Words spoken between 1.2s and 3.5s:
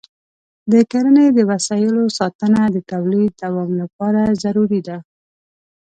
د وسایلو ساتنه د تولید